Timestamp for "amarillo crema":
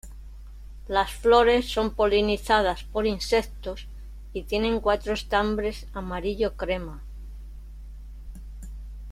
5.93-7.03